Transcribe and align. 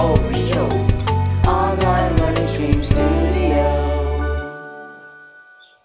Oreo 0.00 0.64
Online 1.46 2.16
Learning 2.16 2.48
Stream 2.48 2.82
Studio. 2.82 3.66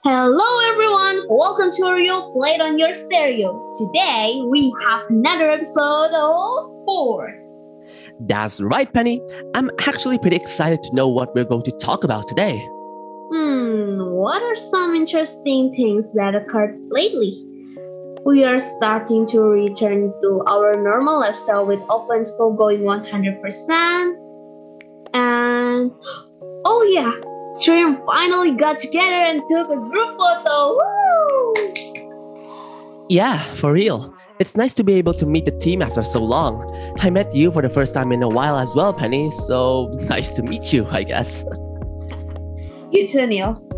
Hello 0.06 0.72
everyone, 0.72 1.26
welcome 1.28 1.70
to 1.72 1.82
Oreo 1.82 2.32
Played 2.32 2.62
on 2.62 2.80
Your 2.80 2.94
Stereo. 2.94 3.74
Today 3.76 4.42
we 4.50 4.74
have 4.88 5.02
another 5.10 5.52
episode 5.52 6.14
of 6.14 6.70
Sport. 6.70 7.36
That's 8.22 8.62
right, 8.62 8.92
Penny. 8.94 9.22
I'm 9.54 9.70
actually 9.86 10.18
pretty 10.18 10.38
excited 10.38 10.82
to 10.84 10.96
know 10.96 11.10
what 11.10 11.36
we're 11.36 11.44
going 11.44 11.64
to 11.64 11.72
talk 11.74 12.06
about 12.06 12.26
today. 12.30 12.58
Hmm, 13.34 14.00
what 14.00 14.42
are 14.42 14.56
some 14.56 14.96
interesting 14.96 15.74
things 15.76 16.14
that 16.14 16.36
occurred 16.36 16.80
lately? 16.88 17.34
We 18.26 18.44
are 18.44 18.58
starting 18.58 19.28
to 19.28 19.42
return 19.42 20.12
to 20.24 20.42
our 20.48 20.74
normal 20.82 21.20
lifestyle 21.20 21.64
with 21.68 21.80
offline 21.82 22.26
school 22.26 22.54
going 22.54 22.82
100%. 22.82 24.16
And 25.14 25.92
oh 26.66 26.90
yeah, 26.92 27.14
Stream 27.54 27.98
finally 28.04 28.56
got 28.56 28.80
together 28.80 29.14
and 29.14 29.42
took 29.48 29.70
a 29.70 29.78
group 29.78 30.18
photo. 30.18 30.74
Woo! 30.74 31.74
Yeah, 33.10 33.44
for 33.54 33.72
real. 33.72 34.12
It's 34.40 34.58
nice 34.58 34.74
to 34.74 34.84
be 34.84 34.94
able 34.94 35.14
to 35.14 35.28
meet 35.28 35.46
the 35.46 35.58
team 35.60 35.84
after 35.84 36.02
so 36.02 36.20
long. 36.24 36.68
I 37.02 37.12
met 37.12 37.36
you 37.36 37.52
for 37.52 37.62
the 37.62 37.70
first 37.70 37.94
time 37.94 38.12
in 38.12 38.24
a 38.24 38.28
while 38.28 38.58
as 38.58 38.74
well, 38.74 38.92
Penny, 38.92 39.30
so 39.30 39.92
nice 40.10 40.32
to 40.32 40.42
meet 40.42 40.74
you, 40.74 40.88
I 40.90 41.04
guess. 41.04 41.46
You 42.90 43.08
too, 43.08 43.28
Niels. 43.28 43.70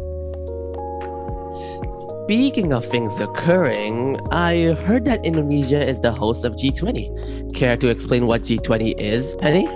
Speaking 1.89 2.73
of 2.73 2.85
things 2.85 3.19
occurring, 3.21 4.19
I 4.31 4.75
heard 4.83 5.05
that 5.05 5.23
Indonesia 5.25 5.79
is 5.79 6.01
the 6.01 6.11
host 6.11 6.43
of 6.43 6.53
G20. 6.53 7.55
Care 7.55 7.77
to 7.77 7.87
explain 7.87 8.27
what 8.27 8.41
G20 8.41 8.99
is, 8.99 9.35
Penny? 9.35 9.67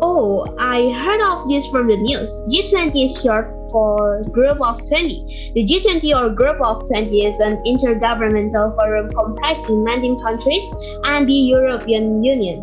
Oh, 0.00 0.44
I 0.58 0.90
heard 0.92 1.20
of 1.20 1.48
this 1.48 1.66
from 1.68 1.88
the 1.88 1.96
news. 1.96 2.30
G20 2.48 3.04
is 3.04 3.20
short 3.20 3.52
for 3.70 4.22
Group 4.32 4.60
of 4.60 4.78
20. 4.88 5.52
The 5.54 5.64
G20 5.64 6.16
or 6.16 6.30
Group 6.34 6.60
of 6.62 6.88
20 6.88 7.26
is 7.26 7.38
an 7.40 7.62
intergovernmental 7.66 8.74
forum 8.74 9.10
comprising 9.10 9.84
19 9.84 10.18
countries 10.20 10.64
and 11.04 11.26
the 11.26 11.34
European 11.34 12.24
Union. 12.24 12.62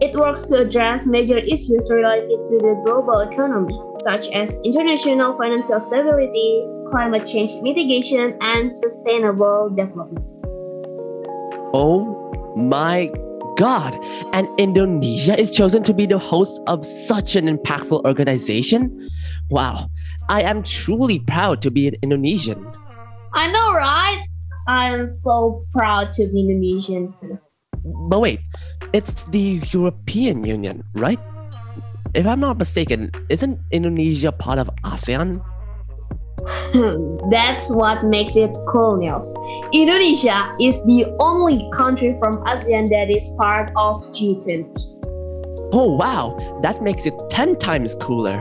It 0.00 0.14
works 0.14 0.44
to 0.44 0.62
address 0.62 1.06
major 1.06 1.38
issues 1.38 1.90
related 1.90 2.38
to 2.46 2.58
the 2.62 2.82
global 2.86 3.18
economy, 3.18 3.74
such 4.04 4.30
as 4.30 4.56
international 4.64 5.36
financial 5.36 5.80
stability, 5.80 6.64
climate 6.86 7.26
change 7.26 7.50
mitigation, 7.62 8.38
and 8.40 8.72
sustainable 8.72 9.70
development. 9.70 10.24
Oh 11.74 12.30
my 12.54 13.10
god! 13.56 13.98
And 14.32 14.46
Indonesia 14.56 15.34
is 15.34 15.50
chosen 15.50 15.82
to 15.82 15.92
be 15.92 16.06
the 16.06 16.18
host 16.18 16.62
of 16.68 16.86
such 16.86 17.34
an 17.34 17.48
impactful 17.48 18.04
organization? 18.04 19.10
Wow, 19.50 19.90
I 20.28 20.42
am 20.42 20.62
truly 20.62 21.18
proud 21.18 21.60
to 21.62 21.72
be 21.72 21.88
an 21.88 21.96
Indonesian. 22.02 22.64
I 23.34 23.50
know, 23.50 23.74
right? 23.74 24.24
I 24.68 24.94
am 24.94 25.08
so 25.08 25.66
proud 25.72 26.12
to 26.12 26.28
be 26.28 26.38
Indonesian 26.46 27.14
too. 27.18 27.40
But 27.84 28.20
wait, 28.20 28.40
it's 28.92 29.24
the 29.24 29.60
European 29.70 30.44
Union, 30.44 30.84
right? 30.94 31.20
If 32.14 32.26
I'm 32.26 32.40
not 32.40 32.58
mistaken, 32.58 33.10
isn't 33.28 33.60
Indonesia 33.70 34.32
part 34.32 34.58
of 34.58 34.70
ASEAN? 34.84 35.44
That's 37.30 37.70
what 37.70 38.02
makes 38.04 38.36
it 38.36 38.56
cool, 38.68 38.96
Niels. 38.96 39.34
Indonesia 39.72 40.56
is 40.60 40.82
the 40.84 41.04
only 41.20 41.68
country 41.74 42.16
from 42.18 42.34
ASEAN 42.48 42.88
that 42.88 43.10
is 43.10 43.28
part 43.38 43.70
of 43.76 43.98
G20. 44.16 44.64
Oh 45.72 45.96
wow, 45.96 46.38
that 46.62 46.80
makes 46.80 47.04
it 47.04 47.12
10 47.28 47.56
times 47.58 47.94
cooler. 47.96 48.40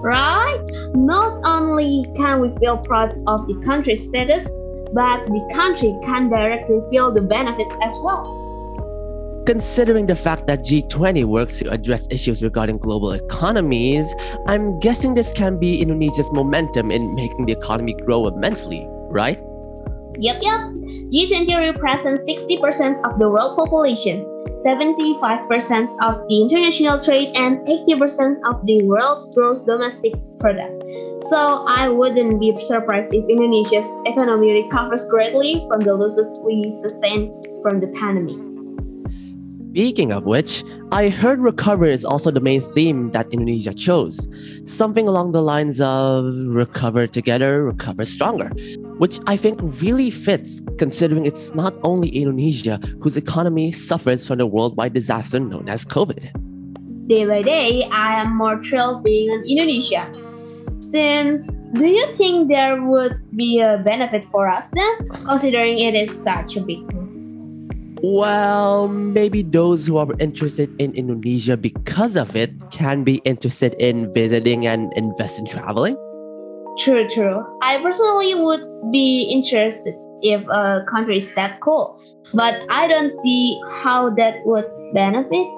Right? 0.00 0.62
Not 0.94 1.42
only 1.44 2.06
can 2.14 2.40
we 2.40 2.56
feel 2.58 2.78
proud 2.78 3.18
of 3.26 3.46
the 3.48 3.60
country's 3.66 4.06
status, 4.06 4.48
but 4.92 5.26
the 5.26 5.42
country 5.52 5.98
can 6.04 6.28
directly 6.28 6.80
feel 6.90 7.10
the 7.10 7.22
benefits 7.22 7.74
as 7.82 7.98
well. 8.04 8.45
Considering 9.46 10.06
the 10.06 10.16
fact 10.16 10.48
that 10.48 10.64
G20 10.64 11.24
works 11.24 11.60
to 11.60 11.70
address 11.70 12.08
issues 12.10 12.42
regarding 12.42 12.78
global 12.78 13.12
economies, 13.12 14.12
I'm 14.48 14.80
guessing 14.80 15.14
this 15.14 15.32
can 15.32 15.56
be 15.60 15.80
Indonesia's 15.80 16.28
momentum 16.32 16.90
in 16.90 17.14
making 17.14 17.46
the 17.46 17.52
economy 17.52 17.94
grow 17.94 18.26
immensely, 18.26 18.84
right? 19.06 19.38
Yep, 20.18 20.42
yep. 20.42 20.60
G20 21.14 21.58
represents 21.58 22.28
60% 22.28 23.06
of 23.06 23.20
the 23.20 23.30
world 23.30 23.56
population, 23.56 24.26
75% 24.66 25.94
of 26.02 26.26
the 26.26 26.42
international 26.42 26.98
trade, 26.98 27.36
and 27.36 27.58
80% 27.68 28.42
of 28.50 28.66
the 28.66 28.82
world's 28.82 29.32
gross 29.32 29.62
domestic 29.62 30.14
product. 30.40 30.82
So 31.30 31.62
I 31.68 31.88
wouldn't 31.88 32.40
be 32.40 32.52
surprised 32.60 33.14
if 33.14 33.22
Indonesia's 33.30 33.94
economy 34.06 34.64
recovers 34.64 35.04
greatly 35.04 35.64
from 35.68 35.78
the 35.86 35.94
losses 35.94 36.40
we 36.42 36.72
sustained 36.72 37.30
from 37.62 37.78
the 37.78 37.86
pandemic. 37.94 38.55
Speaking 39.76 40.10
of 40.10 40.24
which, 40.24 40.64
I 40.90 41.10
heard 41.10 41.38
recovery 41.38 41.92
is 41.92 42.02
also 42.02 42.30
the 42.30 42.40
main 42.40 42.62
theme 42.62 43.10
that 43.10 43.28
Indonesia 43.28 43.74
chose. 43.74 44.26
Something 44.64 45.06
along 45.06 45.32
the 45.32 45.42
lines 45.42 45.82
of 45.82 46.32
recover 46.48 47.06
together, 47.06 47.62
recover 47.62 48.06
stronger, 48.06 48.48
which 48.96 49.20
I 49.26 49.36
think 49.36 49.60
really 49.60 50.08
fits 50.08 50.62
considering 50.78 51.26
it's 51.26 51.52
not 51.52 51.74
only 51.82 52.08
Indonesia 52.08 52.80
whose 53.04 53.18
economy 53.18 53.70
suffers 53.70 54.26
from 54.26 54.38
the 54.38 54.46
worldwide 54.46 54.94
disaster 54.94 55.40
known 55.40 55.68
as 55.68 55.84
COVID. 55.84 56.32
Day 57.06 57.26
by 57.26 57.42
day, 57.42 57.84
I 57.92 58.18
am 58.18 58.32
more 58.32 58.56
thrilled 58.64 59.04
being 59.04 59.28
in 59.28 59.44
Indonesia. 59.44 60.08
Since, 60.88 61.52
do 61.76 61.84
you 61.84 62.14
think 62.16 62.48
there 62.48 62.80
would 62.80 63.20
be 63.36 63.60
a 63.60 63.76
benefit 63.84 64.24
for 64.24 64.48
us 64.48 64.70
then, 64.72 65.10
considering 65.28 65.76
it 65.76 65.92
is 65.92 66.16
such 66.16 66.56
a 66.56 66.62
big? 66.64 67.05
Well, 68.06 68.86
maybe 68.86 69.42
those 69.42 69.88
who 69.88 69.96
are 69.96 70.06
interested 70.20 70.70
in 70.78 70.94
Indonesia 70.94 71.56
because 71.56 72.14
of 72.14 72.36
it 72.36 72.54
can 72.70 73.02
be 73.02 73.18
interested 73.26 73.74
in 73.82 74.14
visiting 74.14 74.64
and 74.64 74.92
invest 74.94 75.40
in 75.40 75.44
traveling. 75.44 75.98
True, 76.78 77.08
true. 77.10 77.42
I 77.66 77.82
personally 77.82 78.38
would 78.38 78.62
be 78.92 79.26
interested 79.34 79.98
if 80.22 80.38
a 80.46 80.86
country 80.86 81.18
is 81.18 81.34
that 81.34 81.58
cool, 81.58 81.98
but 82.32 82.62
I 82.70 82.86
don't 82.86 83.10
see 83.10 83.58
how 83.82 84.14
that 84.14 84.38
would 84.46 84.70
benefit. 84.94 85.50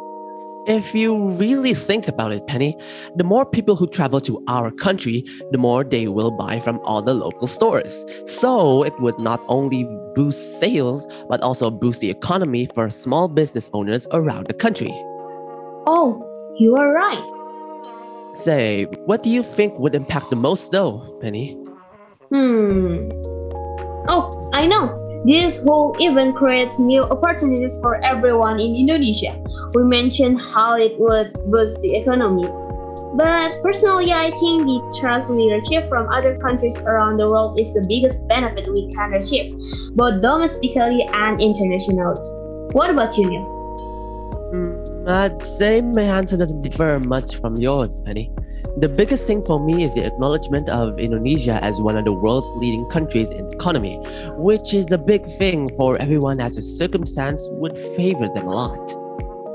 If 0.68 0.94
you 0.94 1.32
really 1.32 1.72
think 1.72 2.08
about 2.08 2.30
it, 2.30 2.46
Penny, 2.46 2.76
the 3.16 3.24
more 3.24 3.46
people 3.46 3.74
who 3.74 3.86
travel 3.86 4.20
to 4.20 4.44
our 4.48 4.70
country, 4.70 5.24
the 5.50 5.56
more 5.56 5.82
they 5.82 6.08
will 6.08 6.30
buy 6.30 6.60
from 6.60 6.78
all 6.84 7.00
the 7.00 7.14
local 7.14 7.46
stores. 7.46 8.04
So 8.26 8.82
it 8.82 8.92
would 9.00 9.18
not 9.18 9.40
only 9.48 9.88
boost 10.14 10.60
sales, 10.60 11.08
but 11.30 11.40
also 11.40 11.70
boost 11.70 12.02
the 12.02 12.10
economy 12.10 12.68
for 12.74 12.90
small 12.90 13.28
business 13.28 13.70
owners 13.72 14.06
around 14.12 14.46
the 14.46 14.52
country. 14.52 14.90
Oh, 15.86 16.22
you 16.58 16.76
are 16.76 16.92
right. 16.92 18.34
Say, 18.34 18.84
what 19.06 19.22
do 19.22 19.30
you 19.30 19.42
think 19.42 19.78
would 19.78 19.94
impact 19.94 20.28
the 20.28 20.36
most 20.36 20.70
though, 20.70 21.16
Penny? 21.22 21.54
Hmm. 22.30 23.08
Oh, 24.06 24.50
I 24.52 24.66
know. 24.66 25.07
This 25.24 25.62
whole 25.62 25.96
event 25.98 26.36
creates 26.36 26.78
new 26.78 27.02
opportunities 27.02 27.78
for 27.80 28.02
everyone 28.04 28.60
in 28.60 28.74
Indonesia. 28.76 29.34
We 29.74 29.82
mentioned 29.82 30.40
how 30.40 30.76
it 30.76 30.98
would 30.98 31.32
boost 31.50 31.82
the 31.82 31.96
economy. 31.96 32.46
But 33.16 33.60
personally, 33.62 34.12
I 34.12 34.30
think 34.30 34.62
the 34.62 34.78
trust 35.00 35.30
leadership 35.30 35.88
from 35.88 36.08
other 36.08 36.38
countries 36.38 36.78
around 36.78 37.16
the 37.16 37.26
world 37.26 37.58
is 37.58 37.72
the 37.74 37.84
biggest 37.88 38.28
benefit 38.28 38.70
we 38.70 38.92
can 38.94 39.14
achieve, 39.14 39.58
both 39.96 40.22
domestically 40.22 41.02
and 41.12 41.40
internationally. 41.40 42.20
What 42.72 42.90
about 42.90 43.16
you, 43.16 43.26
Niels? 43.26 43.48
Mm, 44.54 45.08
I'd 45.08 45.42
say 45.42 45.80
my 45.80 46.02
answer 46.02 46.36
doesn't 46.36 46.62
differ 46.62 47.00
much 47.00 47.36
from 47.36 47.56
yours, 47.56 48.00
Penny. 48.02 48.30
The 48.80 48.88
biggest 48.88 49.26
thing 49.26 49.44
for 49.44 49.58
me 49.58 49.82
is 49.82 49.92
the 49.94 50.06
acknowledgement 50.06 50.68
of 50.68 51.00
Indonesia 51.00 51.58
as 51.64 51.80
one 51.80 51.96
of 51.96 52.04
the 52.04 52.12
world's 52.12 52.46
leading 52.58 52.88
countries 52.90 53.28
in 53.32 53.48
economy, 53.48 53.96
which 54.36 54.72
is 54.72 54.92
a 54.92 54.98
big 54.98 55.26
thing 55.32 55.68
for 55.74 56.00
everyone 56.00 56.38
as 56.40 56.54
the 56.54 56.62
circumstance 56.62 57.48
would 57.54 57.76
favor 57.96 58.28
them 58.28 58.46
a 58.46 58.54
lot. 58.54 58.94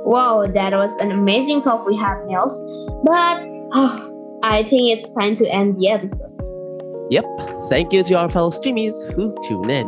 Wow, 0.06 0.46
that 0.46 0.74
was 0.74 0.98
an 0.98 1.12
amazing 1.12 1.62
talk 1.62 1.88
we 1.88 1.96
had, 1.96 2.26
Niels. 2.26 2.60
But 3.06 3.48
oh, 3.72 4.40
I 4.44 4.64
think 4.64 4.92
it's 4.92 5.14
time 5.14 5.36
to 5.36 5.48
end 5.48 5.80
the 5.80 5.88
episode. 5.88 6.36
Yep, 7.10 7.24
thank 7.70 7.94
you 7.94 8.04
to 8.04 8.16
our 8.16 8.30
fellow 8.30 8.52
streamies 8.52 8.92
who 9.14 9.34
tuned 9.48 9.72
in. 9.72 9.88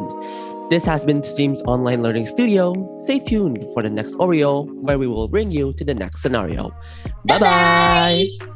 This 0.69 0.85
has 0.85 1.03
been 1.03 1.21
Stream's 1.23 1.61
online 1.63 2.01
learning 2.01 2.25
studio. 2.25 2.71
Stay 3.03 3.19
tuned 3.19 3.65
for 3.73 3.83
the 3.83 3.89
next 3.89 4.15
Oreo, 4.15 4.65
where 4.81 4.97
we 4.97 5.07
will 5.07 5.27
bring 5.27 5.51
you 5.51 5.73
to 5.73 5.83
the 5.83 5.93
next 5.93 6.21
scenario. 6.21 6.71
Bye 7.25 7.39
bye. 7.39 8.54